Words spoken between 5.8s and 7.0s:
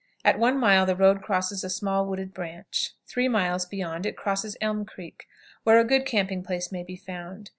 good camping place may be